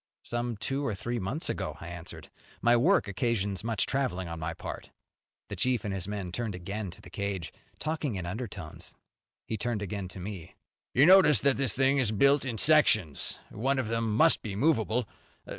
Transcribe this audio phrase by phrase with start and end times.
[0.23, 2.31] "Some two or three months ago", I answered.
[2.59, 4.89] "My work occasions much traveling on my part."
[5.47, 8.95] The chief and his men turned again to the cage, talking in undertones.
[9.45, 10.55] He turned again to me.
[10.95, 13.37] "You notice that this thing is built in sections.
[13.51, 15.07] One of them must be movable.